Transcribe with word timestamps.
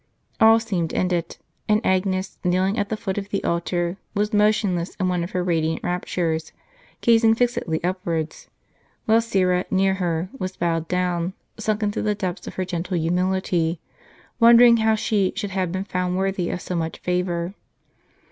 All 0.39 0.59
seemed 0.59 0.95
ended; 0.95 1.37
and 1.69 1.79
Agnes, 1.85 2.39
kneeling 2.43 2.79
at 2.79 2.89
the 2.89 2.97
foot 2.97 3.19
of 3.19 3.29
the 3.29 3.43
altar, 3.43 3.97
was 4.15 4.33
motionless 4.33 4.95
in 4.95 5.07
one 5.09 5.23
of 5.23 5.29
her 5.29 5.43
radiant 5.43 5.83
raptures, 5.83 6.53
gazing 7.01 7.35
fixedly 7.35 7.83
upwards; 7.83 8.49
while 9.05 9.21
Syra, 9.21 9.65
near 9.69 9.93
her, 9.93 10.27
was 10.39 10.57
bowed 10.57 10.87
down, 10.87 11.33
sunk 11.59 11.83
into 11.83 12.01
the 12.01 12.15
depths 12.15 12.47
of 12.47 12.55
her 12.55 12.65
gentle 12.65 12.97
humility, 12.97 13.79
wondering 14.39 14.77
how 14.77 14.95
she 14.95 15.33
should 15.35 15.51
have 15.51 15.71
been 15.71 15.85
found 15.85 16.17
worthy 16.17 16.49
of 16.49 16.61
so 16.61 16.75
much 16.75 16.97
favor. 16.97 17.53